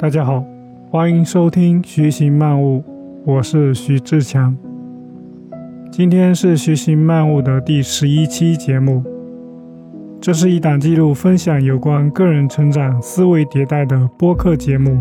[0.00, 0.44] 大家好，
[0.92, 2.78] 欢迎收听《学习漫悟》，
[3.24, 4.56] 我是徐志强。
[5.90, 9.02] 今天是《学习漫悟》的第十一期节目。
[10.20, 15.00] 这是一档记录分享有关个人成长、思维迭代的播客节目，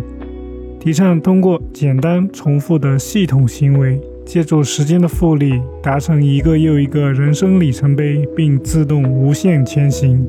[0.80, 10.26] 提倡通过简单重复的系统行为，借助时间的复利，达成一个又一个人生里程碑，并自动无限前行。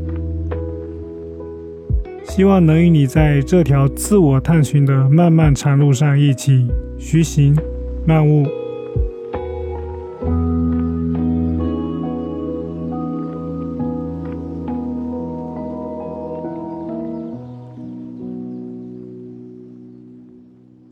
[2.39, 7.53] 希望能与你在这条自我探寻的漫漫长路上一起徐行
[8.07, 8.47] 漫悟。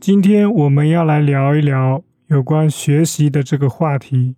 [0.01, 4.35] 今天我们要来聊一聊有关学习的这个话题。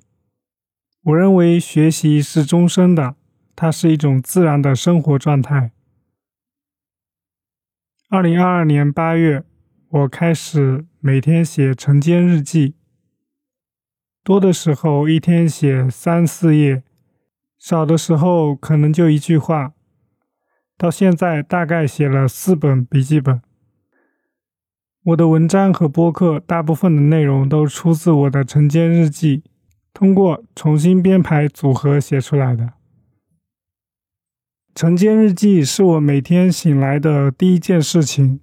[1.05, 3.15] 我认为学习是终身的，
[3.55, 5.71] 它是一种自然的生活状态。
[8.11, 9.43] 二零二二年八月，
[9.89, 12.73] 我开始每天写晨间日记，
[14.23, 16.81] 多的时候一天写三四页，
[17.59, 19.73] 少的时候可能就一句话。
[20.75, 23.43] 到现在大概写了四本笔记本。
[25.03, 29.43] 我的文章和播客大部分的内容都出自我的晨间日记，
[29.93, 32.73] 通过重新编排组合写出来的。
[34.79, 38.39] 晨间日记是我每天醒来的第一件事情，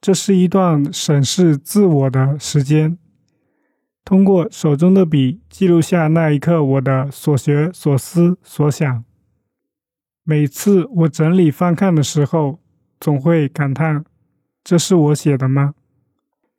[0.00, 2.96] 这是一段审视自我的时间。
[4.04, 9.04] 通过手中的笔记录下那一刻我的所学、所思、所想。
[10.22, 12.60] 每次我整理翻看的时候，
[13.00, 14.04] 总会感叹：
[14.62, 15.74] 这是我写的吗？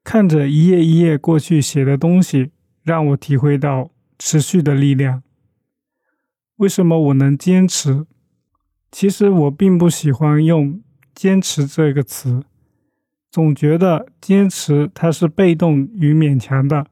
[0.03, 2.51] 看着一页一页过去写的东西，
[2.83, 5.23] 让我体会到持续的力量。
[6.57, 8.05] 为什么我能坚持？
[8.91, 10.81] 其实我并不喜欢用
[11.13, 12.43] “坚持”这个词，
[13.29, 16.87] 总觉得坚持它是被动与勉强的。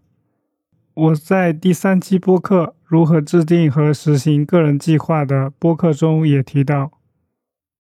[0.94, 7.00] 我在第三期播客《如何制定和实行个人计划》的播客中也提到，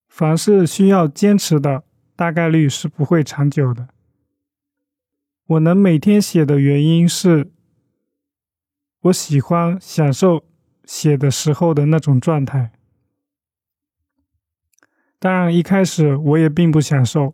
[0.07, 1.83] 凡是需要坚持的，
[2.15, 3.89] 大概率是不会长久的。
[5.47, 7.51] 我能每天写的原因是，
[9.01, 10.43] 我喜欢享受
[10.85, 12.71] 写的时候的那种状态。
[15.25, 17.33] 当然，一开始我也并不享受。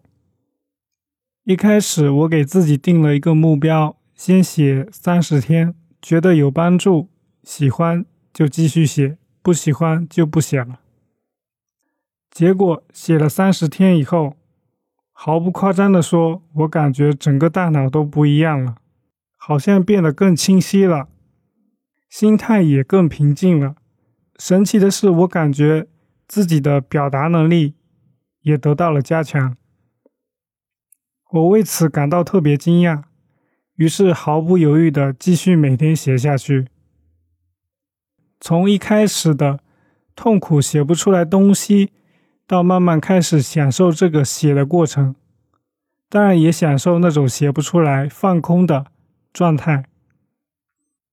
[1.43, 7.09] 一开始，我给自己定了一个目标，先写三十天，觉得有帮助，
[7.43, 10.79] 喜欢就继续写，不喜欢就不写了。
[12.29, 14.37] 结果写了三十天以后，
[15.11, 18.77] 毫不夸张的说，我感觉整个大脑都不一样了，
[19.35, 21.09] 好像变得更清晰了，
[22.07, 23.75] 心态也更平静了。
[24.39, 25.87] 神奇的是，我感觉
[26.25, 27.75] 自己的表达能力。
[28.41, 29.55] 也得到了加强，
[31.31, 33.03] 我为此感到特别惊讶，
[33.75, 36.67] 于是毫不犹豫的继续每天写下去。
[38.39, 39.59] 从一开始的
[40.15, 41.91] 痛苦写不出来东西，
[42.47, 45.15] 到慢慢开始享受这个写的过程，
[46.09, 48.87] 当然也享受那种写不出来放空的
[49.31, 49.85] 状态。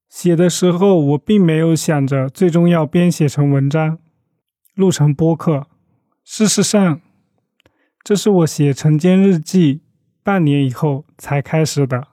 [0.09, 3.99] 写的时候，我并没有想着最终要编写成文章，
[4.75, 5.67] 录成播客。
[6.25, 7.01] 事实上，
[8.09, 9.83] 这是我写晨间日记
[10.23, 12.09] 半年以后才开始的。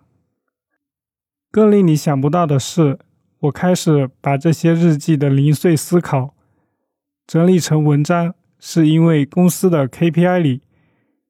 [1.50, 3.00] 更令你想不到的是，
[3.40, 6.36] 我开始把这些日记的零碎思考
[7.26, 10.64] 整理成文章，是因为公司的 KPI 里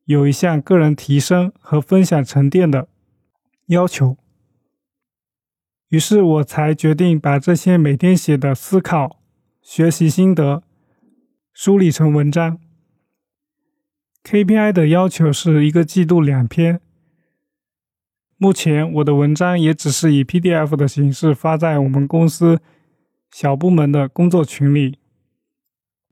[0.06, 2.88] 有一项个人提升和分享沉淀的
[3.68, 4.18] 要求。
[5.90, 9.22] 于是我才决定把这些每天写的思考、
[9.62, 10.64] 学习心得
[11.54, 12.60] 梳理成文章。
[14.26, 16.82] KPI 的要求是一个季度两篇。
[18.38, 22.60] 目前我的文章也只是以 PDF 的形式发在我们公司
[23.30, 24.98] 小部门的工作群里。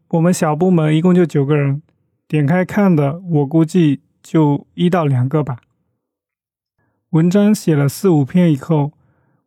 [0.10, 1.82] 我们小部门一共就九个人，
[2.28, 5.62] 点开看的我估计就一到两个吧。
[7.10, 8.94] 文章写了四五篇以后，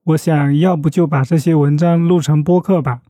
[0.02, 3.02] 我想要不就把这些文章录成播客吧，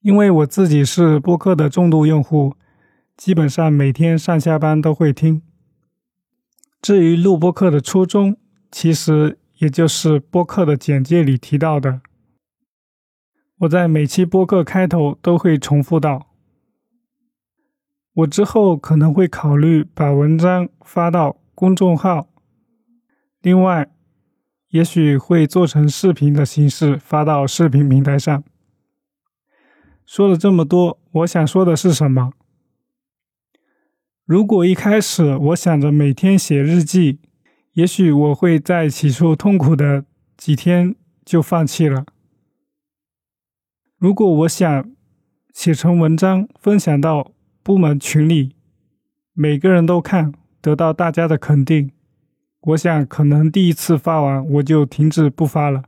[0.00, 2.54] 因为我自己是播客的重度用户。
[3.20, 5.42] 基本上每天上下班都会听。
[6.80, 8.38] 至于录播课的初衷，
[8.72, 12.00] 其实也就是播客的简介里提到的。
[13.58, 16.28] 我在每期播客开头都会重复到。
[18.14, 22.30] 我之后可能会考虑把文章发到公众号，
[23.42, 23.90] 另外，
[24.70, 28.42] 也许会做成视频的形式发到视频平台上。
[30.06, 32.32] 说了这么多，我想说的是什么？
[34.30, 37.18] 如果一开始我想着每天写日记，
[37.72, 40.04] 也许我会在起初痛苦的
[40.36, 40.94] 几天
[41.24, 42.06] 就放弃了。
[43.98, 44.88] 如果我想
[45.52, 47.32] 写成文章分享到
[47.64, 48.54] 部门群里，
[49.32, 51.90] 每个人都看，得到大家的肯定，
[52.60, 55.82] 我想可能第一次发完我就停止不发了。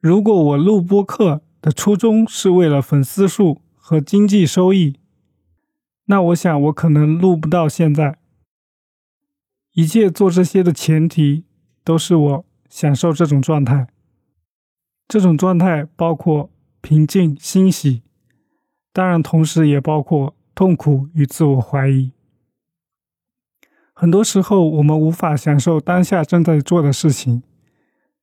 [0.00, 4.96] 如果我录播课的初衷是为了粉丝数和经济收益，
[6.06, 8.18] 那我想我可能录不到现在。
[9.72, 11.44] 一切做这些的前提
[11.82, 13.88] 都是我享受这种状态，
[15.08, 16.50] 这种状态包括
[16.80, 18.02] 平静、欣喜，
[18.92, 22.12] 当然同时也包括痛苦与自我怀疑。
[23.94, 27.42] 很多时候我们无法享受当下正在做的事情，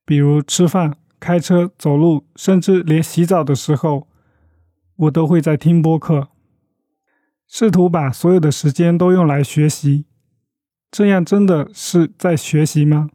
[0.04, 0.96] 比如吃饭。
[1.22, 4.08] 开车、走路，甚至连洗澡的时候，
[4.96, 6.28] 我都会在听播客，
[7.52, 10.06] 试图把所有的时间都用来学习。
[10.88, 13.10] 这样真的是在学习吗？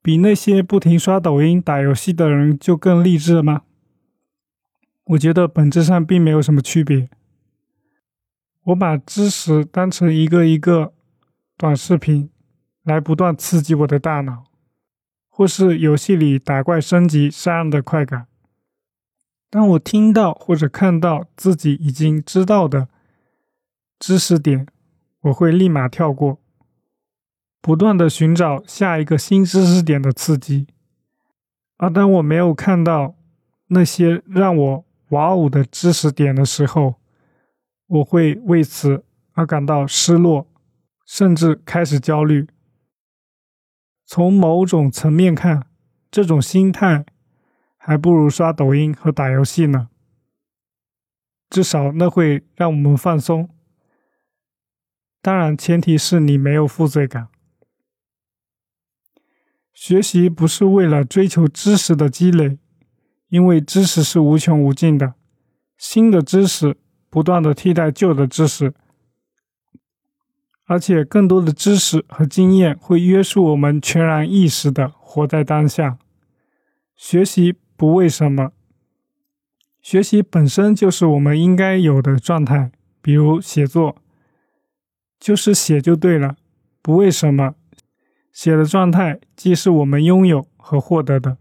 [0.00, 3.62] 比那些不停刷抖音、打游戏的人就更励志吗？
[5.02, 7.10] 我觉得本质上并没有什么区别。
[8.66, 10.92] 我把知识当成一个一个
[11.56, 12.30] 短视频，
[12.84, 14.44] 来不断刺激我的大脑。
[15.28, 18.28] 或是游戏里打怪升级杀人的快感。
[19.50, 22.88] 当我听到或者看到自己已经知道的
[23.98, 24.66] 知识点，
[25.22, 26.38] 我会立马跳过，
[27.60, 30.68] 不断的寻找下一个新知识点的刺激。
[31.78, 33.16] 而当我没有看到
[33.66, 36.94] 那些让我哇哦的知识点的时候，
[37.86, 40.46] 我会为此而感到失落，
[41.04, 42.46] 甚至开始焦虑。
[44.06, 45.66] 从某种层面看，
[46.08, 47.04] 这种心态
[47.82, 49.88] 还不如刷抖音和打游戏呢。
[51.48, 53.48] 至少那会让我们放松。
[55.22, 57.28] 当然，前提是你没有负罪感。
[59.72, 62.58] 学习不是为了追求知识的积累，
[63.28, 65.14] 因为知识是无穷无尽的，
[65.78, 66.76] 新的知识
[67.08, 68.74] 不断的替代旧的知识。
[70.66, 75.98] 而且，更多的知识和经验会约束我们全然意识的活在当下。
[76.94, 78.52] 学习不为什么，
[79.80, 82.72] 学习本身就是我们应该有的状态。
[83.00, 83.96] 比如写作，
[85.18, 86.36] 就是写就对了，
[86.82, 87.54] 不为什么。
[88.34, 91.38] 写的状态既是我们拥有和获得的。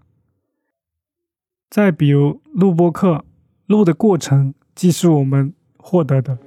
[1.69, 3.25] 再比如录播课，
[3.65, 6.37] 录的过程既是我们获得的。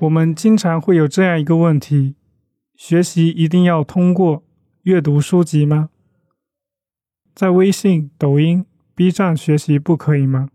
[0.00, 2.14] 我们经常会有这样一个问题：
[2.76, 4.44] 学习一定要通过
[4.82, 5.90] 阅读书籍吗？
[7.34, 8.64] 在微信、抖音、
[8.94, 10.50] B 站学习不可以吗？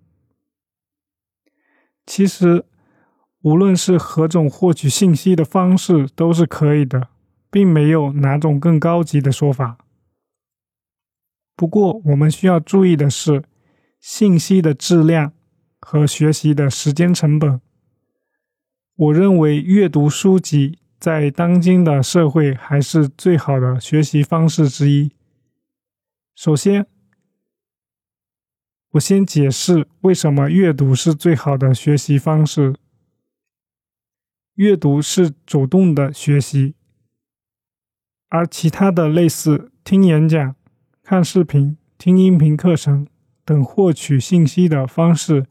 [2.06, 2.64] 其实，
[3.42, 7.10] 无论是何种获取信息的方式都是可以的，
[7.52, 9.78] 并没有哪种更高级的说法。
[11.58, 13.44] 不过，我们需要注意的是，
[14.00, 15.34] 信息的质量
[15.82, 17.60] 和学习的时间成本。
[18.96, 25.12] 我认为阅读书籍在当今的社会还是最好的学习方式之一。
[26.36, 26.86] 首先，
[28.92, 32.76] 我先解释为什么阅读是最好的学习方式。
[34.54, 36.76] 阅读是主动的学习，
[38.30, 40.56] 而其他的类似听演讲、
[41.02, 43.08] 看视频、听音频课程
[43.44, 45.48] 等获取信息的方式，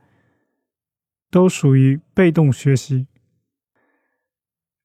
[1.29, 3.09] 都属于被动学习。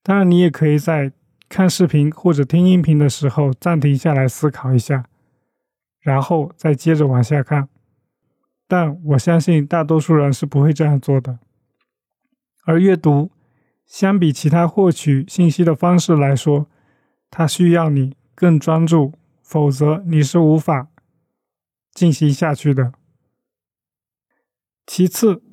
[0.07, 1.11] 当然，你也可以在
[1.49, 5.09] 看视频或者听音频的时候暂停下来思考一下，
[5.99, 7.67] 然后再接着往下看。
[8.69, 11.39] 但我相信大多数人是不会这样做的。
[12.63, 13.31] 而阅读
[13.85, 16.67] 相比其他获取信息的方式来说，
[17.29, 20.87] 它需要你更专注，否则你是无法
[21.91, 22.93] 进行下去的。
[24.85, 25.43] 其次，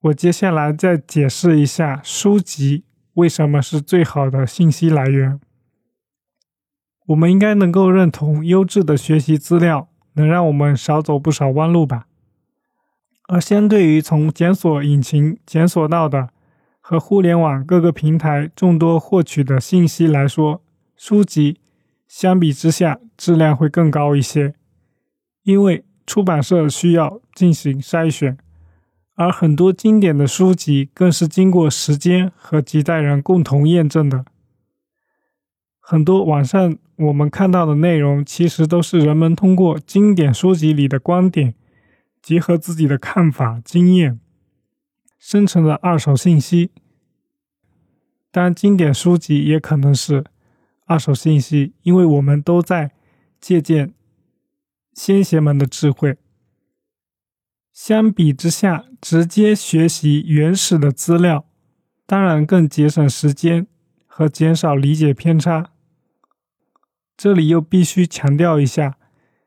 [0.00, 2.84] 我接下来再解释一下书籍。
[3.14, 5.38] 为什么是最好的信息来源？
[7.06, 12.06] 我们应该能够认同，优质的学习资料能让我们少走不少弯路吧。
[13.28, 16.30] 而相对于从检索引擎检索到的
[16.80, 20.62] 和互联网各个平台众多获取的信息来说，
[20.96, 21.58] 书籍
[22.06, 24.54] 相比之下质量会更高一些，
[25.42, 28.36] 因为出版社需要进行筛选，
[29.14, 34.24] 而很多经典的书籍更是经过时间和几代人共同验证的。
[35.78, 41.54] 很多网上我们看到的内容，其实都是人们通过经典书籍里的观点，
[42.22, 44.18] 结合自己的看法、经验，
[45.18, 46.70] 生成的二手信息。
[48.30, 50.24] 当然，经典书籍也可能是
[50.86, 52.92] 二手信息，因为我们都在
[53.38, 53.92] 借鉴
[54.94, 56.16] 先贤们的智慧。
[57.72, 61.46] 相比之下，直接学习原始的资料，
[62.04, 63.66] 当然更节省时间
[64.06, 65.70] 和减少理解偏差。
[67.16, 68.98] 这里又必须强调一下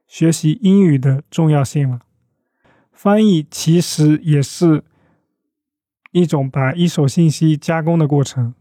[0.07, 1.99] 学习英语的重要性了。
[2.91, 4.83] 翻译其实也是
[6.11, 8.55] 一种把一手信息加工的过程，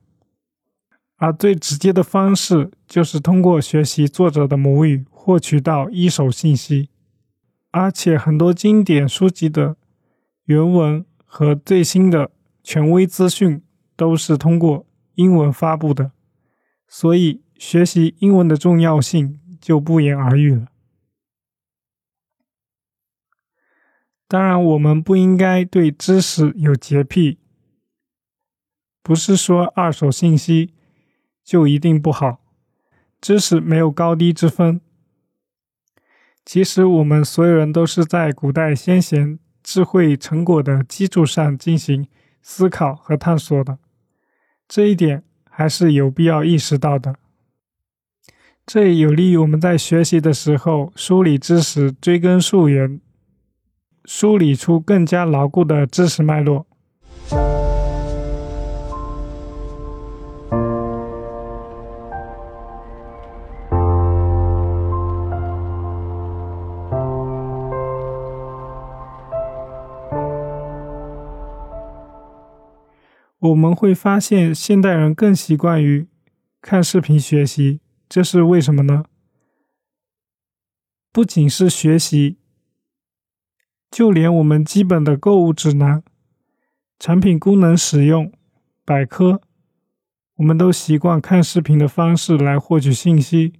[1.16, 6.90] 而最直接的方式就是通过学习作者的母语获取到一手信息。
[7.76, 9.76] 而且很多经典书籍的
[10.44, 12.30] 原文和最新的
[12.62, 13.60] 权威资讯
[13.96, 16.12] 都是通过英文发布的，
[16.86, 17.42] 所以。
[17.56, 20.66] 学习英文的重要性就不言而喻了。
[24.26, 27.38] 当然，我们不应该对知识有洁癖，
[29.02, 30.74] 不是说二手信息
[31.44, 32.40] 就一定不好。
[33.20, 34.80] 知识没有高低之分。
[36.44, 42.06] 其实，我们所有人都是在古代先贤智慧成果的基础上进行
[42.42, 43.78] 思考和探索的，
[44.68, 47.16] 这一点还是有必要意识到的。
[48.66, 53.00] 这也有利于我们在学习的时候梳理知识、追根溯源，
[54.04, 56.66] 梳理出更加牢固的知识脉络。
[73.44, 76.08] 我们会发现，现代人更习惯于
[76.62, 77.80] 看视频学习。
[78.08, 79.04] 这是为什么呢？
[81.12, 82.38] 不仅是学习，
[83.90, 86.02] 就连我们基本的购物指南、
[86.98, 88.32] 产品功能使用
[88.82, 89.42] 百科，
[90.36, 93.52] 我们都习惯看视频的方式来获取信息。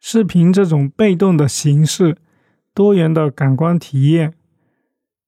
[0.00, 2.16] 视频这种被动的形式，
[2.72, 4.32] 多元的感官体验，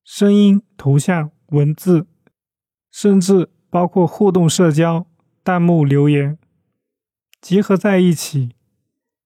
[0.02, 2.06] 声音、图像、文字，
[2.96, 5.04] 甚至包括互动社交、
[5.42, 6.38] 弹幕留言。
[7.40, 8.54] 结合在一起，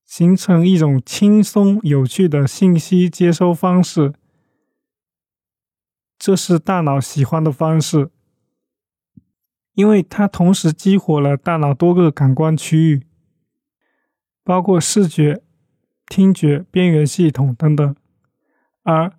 [0.07, 4.15] 形成一种轻松有趣的信息接收方式。
[6.19, 8.11] 这是大脑喜欢的方式，
[9.75, 13.07] 因为它同时激活了大脑多个感官区域，
[14.43, 15.43] 包括视觉、
[16.07, 17.95] 听觉、边缘系统等等。
[18.85, 19.13] 而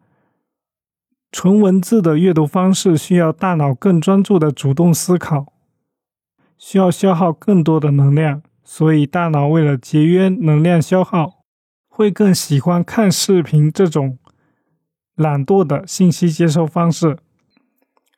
[1.31, 5.53] 纯文字的阅读方式需要大脑更专注的主动思考，
[6.57, 8.41] 需要消耗更多的能量。
[8.63, 11.43] 所以，大脑为了节约能量消耗，
[11.88, 14.19] 会更喜欢看视频这种
[15.15, 17.17] 懒惰的信息接收方式。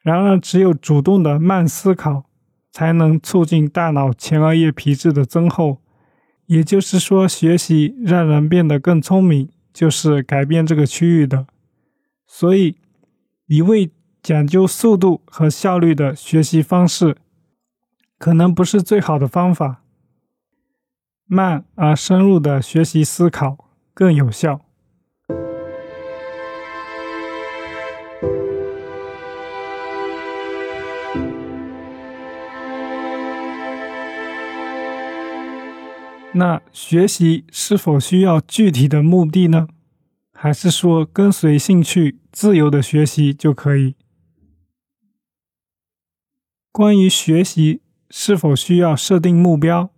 [0.01, 2.25] 然而，只有主动的慢思考，
[2.71, 5.77] 才能促进大脑前额叶皮质的增厚。
[6.47, 11.47] 也就是说，学习让人变得更聪明，就是改变这个区域的。
[12.27, 12.75] 所以，
[13.51, 13.91] 一味
[14.23, 17.17] 讲究速度和效率的学习方式，
[18.17, 19.83] 可能不是最好的方法。
[21.25, 24.61] 慢而深入的学习思考更有效。
[36.31, 39.67] 那学习是否需要具体的目的呢？
[40.43, 43.95] 还是说跟随兴趣、自由的学习就可以？
[46.71, 49.91] 关于学习是否需要设定目标？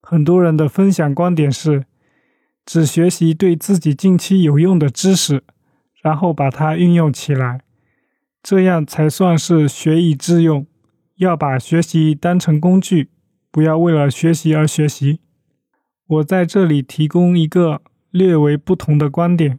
[0.00, 1.86] 很多人的分享观点是，
[2.64, 5.42] 只学习对自己近期有用的知识，
[6.00, 7.62] 然后把它运用起来，
[8.40, 10.64] 这样才算是学以致用。
[11.16, 13.10] 要把学习当成工具，
[13.50, 15.22] 不要为了学习而学习。
[16.06, 19.58] 我在这里提供一个略为不同的观点。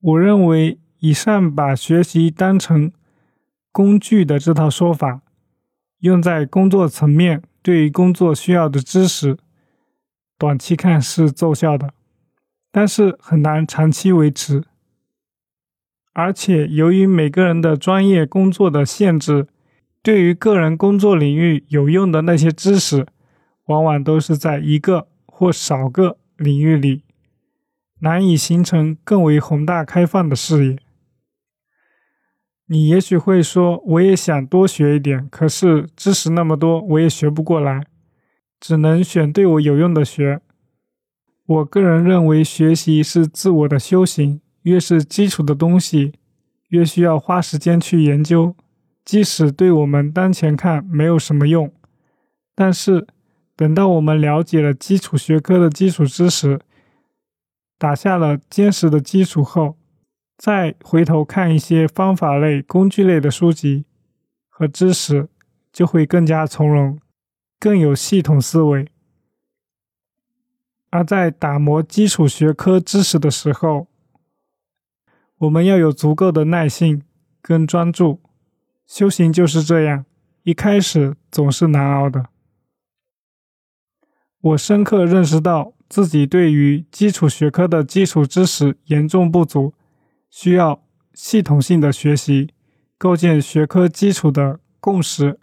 [0.00, 2.92] 我认为，以上把学习当成
[3.70, 5.22] 工具的这套说法，
[6.00, 7.42] 用在工作层面。
[7.62, 9.38] 对于工作需要的知识，
[10.36, 11.94] 短期看是奏效的，
[12.72, 14.64] 但是很难长期维持。
[16.12, 19.46] 而且，由于每个人的专业工作的限制，
[20.02, 23.06] 对于个人工作领域有用的那些知识，
[23.66, 27.04] 往往都是在一个或少个领域里。
[28.02, 30.78] 难以形成更为宏大开放的视野。
[32.66, 37.84] 你也许会说，我也想多学一点，可是知识那么多，我也学不过来，
[38.58, 40.40] 只能选对我有用的学。
[41.46, 46.14] 我个人认为，学习是自我的修行，越是基础的东西，
[46.70, 48.56] 越需要花时间去研究。
[49.04, 51.72] 即使对我们当前看没有什么用，
[52.54, 53.06] 但是
[53.54, 56.60] 等到我们了解了基础学科的基础知识，
[57.82, 59.76] 打下了坚实的基础后，
[60.36, 63.86] 再回头看一些方法类、工具类的书籍
[64.48, 65.28] 和知识，
[65.72, 67.00] 就会更加从容，
[67.58, 68.86] 更有系统思维。
[70.90, 73.88] 而在打磨基础学科知识的时候，
[75.38, 77.02] 我们要有足够的耐心
[77.40, 78.22] 跟专注。
[78.86, 80.04] 修行就是这样，
[80.44, 82.26] 一开始总是难熬的。
[84.40, 89.74] 我深刻认识到自己对于基础学科的基础知识严重不足，
[90.30, 90.82] 需要
[91.12, 92.48] 系统性的学习，
[92.96, 95.38] 构建学科基础的共识，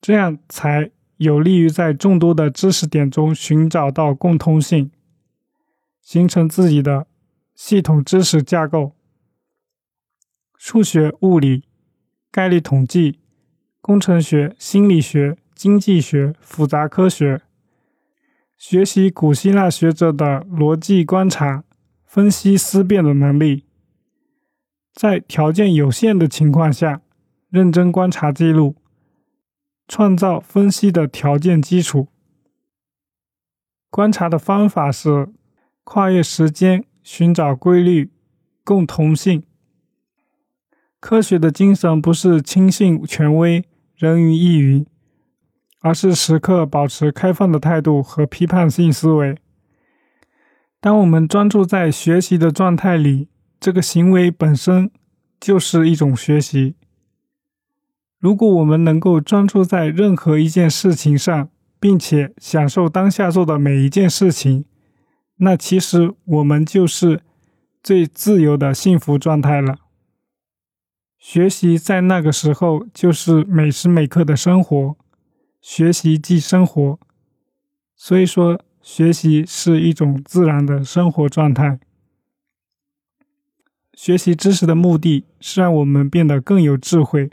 [0.00, 4.92] 这样才有利于在众多的知识点中寻找到共通性，
[6.00, 7.08] 形成自己的
[7.56, 8.92] 系统知识架构。
[10.56, 11.64] 数学、物理。
[12.30, 13.18] 概率统计、
[13.80, 17.42] 工程学、心理学、经济学、复杂科学，
[18.66, 21.64] 学习古希腊学者的逻辑观察、
[22.06, 23.66] 分析思辨的能力，
[24.94, 27.02] 在条件有限的情况下，
[27.50, 28.76] 认真观察记录，
[29.86, 32.08] 创造分析的条件基础。
[33.90, 35.28] 观察的方法是
[35.84, 38.10] 跨越时间，寻找规律、
[38.64, 39.42] 共同性。
[40.98, 44.86] 科学的精神不是轻信权威、人云亦云，
[45.84, 49.36] 而是时刻保持开放的态度和批判性思维。
[50.80, 53.28] 当我们专注在学习的状态里，
[53.60, 54.90] 这个行为本身
[55.38, 56.76] 就是一种学习。
[58.18, 64.64] 如果我们能够专注在任何一件事情上，并且享受当下做的每一件事情，
[65.36, 67.20] 那其实我们就是
[67.82, 69.76] 最自由的幸福状态了。
[71.18, 74.96] 学习在那个时候就是每时每刻的生活，
[75.66, 77.00] 学习即生活，
[77.96, 81.80] 所以说学习是一种自然的生活状态。
[83.94, 87.30] 学习知识的目的是让我们变得更有智慧。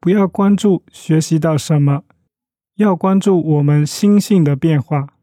[0.00, 2.02] 不要关注学习到什么，
[2.74, 5.14] 要关注我们心性的变化，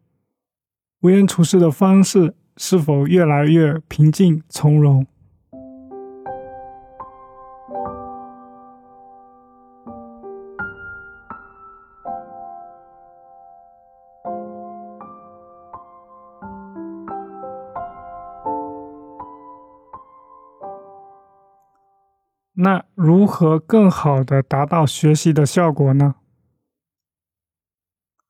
[1.02, 5.06] 为人处事的方式是否越来越平静从容。
[22.56, 26.16] 那如何更好的达到学习的效果呢？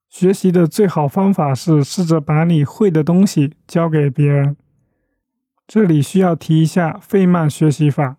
[0.08, 4.56] 学习的最好方法是试着把你会的东西教给别人。
[5.66, 8.16] 这里需要提一下费曼学习法。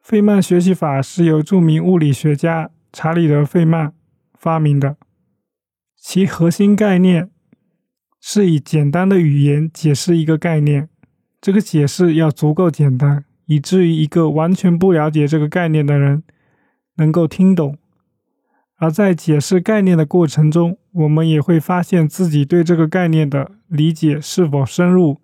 [0.00, 3.94] 费曼学习法是由著名物理学家查理德·费曼
[4.34, 4.96] 发明的，
[5.96, 7.30] 其核心概念
[8.20, 10.88] 是以简单的语言解释一个概念，
[11.40, 13.24] 这个解释要足够简单。
[13.50, 16.22] 以至于一个完全不了解这个概念的人
[16.98, 17.76] 能够听懂，
[18.76, 25.20] 而在解释概念的过程中，我们也会发现自己对这个概念的理解是否深入，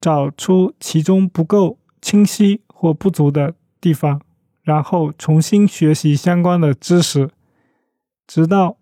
[0.00, 4.22] 找出其中不够清晰或不足的地方，
[4.62, 7.30] 然后重新学习相关的知识，
[8.24, 8.76] 直到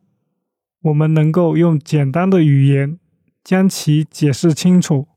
[0.83, 2.99] 我们能够用简单的语言
[3.43, 5.09] 将其解释清楚。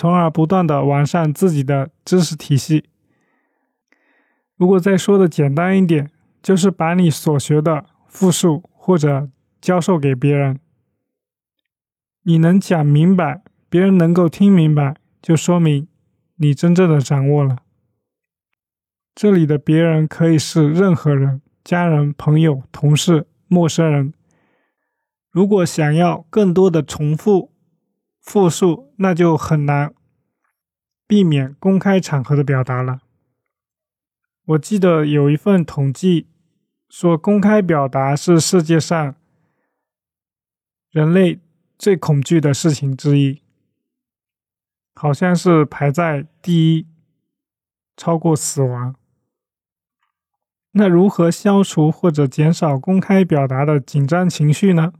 [0.00, 2.88] 从而不断的完善自己的知识体系。
[4.56, 6.10] 如果再说的简单一点，
[6.42, 9.28] 就是把你所学的复述或者
[9.60, 10.58] 教授给别人。
[12.22, 15.86] 你能讲明白，别人能够听明白，就说明
[16.36, 17.58] 你真正的掌握了。
[19.14, 24.14] 这里的别人可以是任何人，家人、朋友、同事、陌生人。
[25.30, 27.52] 如果想要更多的重复。
[28.20, 29.94] 复述那就很难
[31.06, 33.00] 避免公开场合的表达了。
[34.46, 36.28] 我记得有一份统计
[36.88, 39.14] 说，公开表达是世界上
[40.90, 41.40] 人类
[41.78, 43.42] 最恐惧的事情之一，
[44.94, 46.86] 好像是排在第一，
[47.96, 48.96] 超过死亡。
[50.72, 54.92] 那如何消除或者减少公开表达的紧张情绪呢？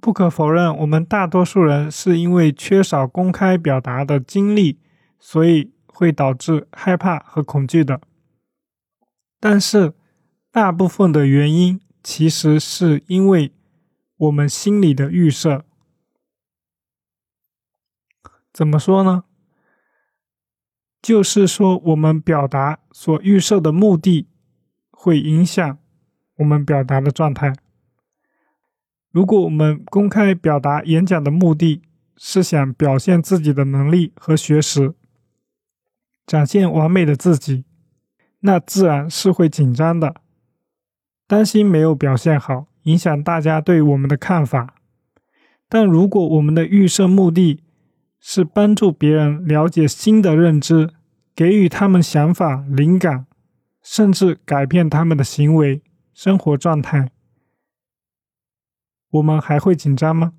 [0.00, 4.78] 不可否认，我们大多数人是因为缺少公开表达的经历，
[5.18, 8.00] 所以会导致害怕和恐惧的。
[9.40, 9.94] 但是，
[10.52, 13.52] 大部分的原因其实是因为
[14.16, 15.64] 我们心里的预设。
[18.52, 19.24] 怎么说呢？
[21.02, 24.28] 就是说，我们表达所预设的目的，
[24.90, 25.78] 会影响
[26.36, 27.54] 我们表达的状态。
[29.16, 31.80] 如果我们公开表达演讲的目的
[32.18, 34.92] 是想表现自己的能力和学识，
[36.26, 37.64] 展现完美的自己，
[38.40, 40.16] 那自然是会紧张的，
[41.26, 44.74] 担心没有表现好，影响大家对我们的看法。
[45.66, 47.62] 但如果我们的预设目的
[48.20, 50.90] 是帮助别人了解新的认知，
[51.34, 53.24] 给予他们想法、灵感，
[53.82, 55.80] 甚至改变他们的行为、
[56.12, 57.08] 生活状态。
[59.16, 60.32] 我们还会紧张吗？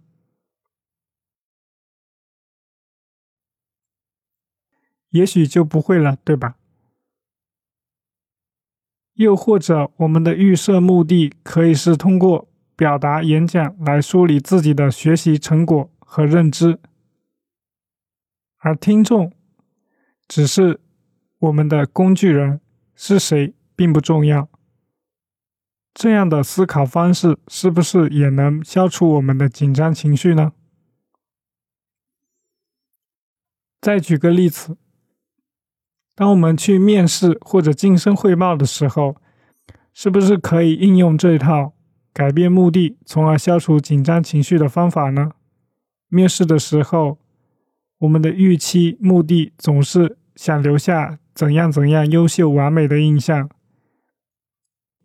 [5.09, 6.57] 也许就不会了，对吧？
[9.13, 16.79] 又或者，我们的预设目的可以是通过表达演讲来梳理自己的学习成果和认知，
[18.57, 19.33] 而听众
[20.27, 20.79] 只是
[21.39, 22.61] 我们的工具人，
[22.93, 24.49] 是谁并不重要。
[25.97, 30.53] 这样的思考方式是不是也能消除我们的紧张情绪呢？
[33.81, 34.77] 再举个例子，
[36.13, 39.15] 当我们去面试或者晋升汇报的时候，
[39.91, 41.73] 是不是可以应用这一套
[42.13, 45.31] 改变目的，从而消除紧张情绪的方法呢？
[46.09, 47.17] 面试的时候，
[47.97, 53.49] 我们的预期目的总是想留下怎样怎样优秀完美的印象。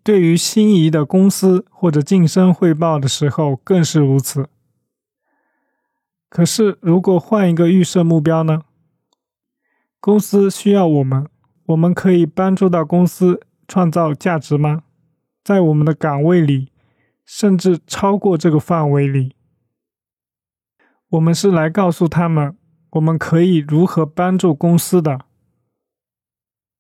[0.05, 4.49] 对于心仪的公司或者晋升汇报的时候，更是如此。
[6.29, 8.63] 可是，如果换一个预设目标呢？
[10.01, 11.29] 公司需要我们，
[11.67, 14.83] 我们可以帮助到公司创造价值吗？
[15.45, 16.73] 在我们的岗位里，
[17.25, 19.37] 甚至超过这个范围里，
[21.11, 22.57] 我们是来告诉他们，
[22.91, 25.27] 我们可以如何帮助公司的。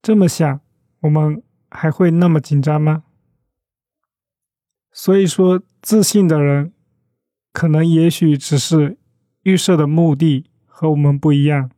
[0.00, 0.60] 这么想，
[1.02, 3.04] 我们还会那么紧张吗？
[4.92, 6.72] 所以说，自信的人
[7.52, 8.98] 可能也许只是
[9.42, 11.70] 预设的目的和我们不一样。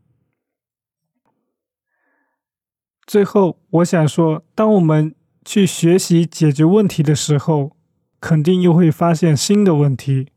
[3.07, 7.77] 最后，我想说，当我们去学习解决问题的时候，
[8.19, 10.29] 肯定又会发现新的问题，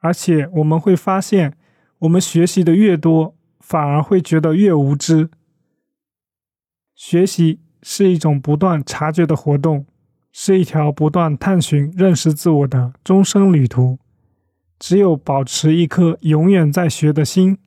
[0.00, 1.56] 而且我们会发现，
[2.00, 5.30] 我们学习的越多，反而会觉得越无知。
[6.94, 9.86] 学习是一种不断察觉的活动。
[10.40, 13.98] 是一条不断探寻、认识自我的终生旅途。
[14.78, 17.58] 只有保持一颗永远在学的心，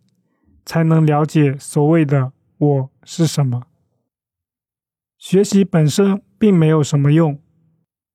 [0.65, 3.63] 才能了解所谓的“我是什么”。
[5.19, 7.41] 学习本身并没有什么用，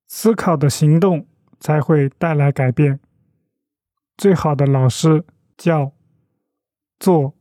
[0.07, 1.27] 思考的行动
[1.61, 2.99] 才会带来改变。
[4.17, 5.23] 最好的老师
[5.59, 5.93] 叫
[6.99, 7.36] 做。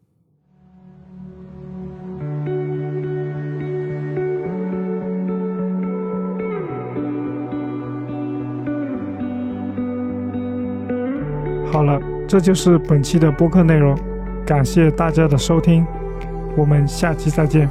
[12.35, 13.97] 这就是本期的播客内容，
[14.45, 15.87] 感谢大家的收听，
[16.57, 17.69] 我们下期再见。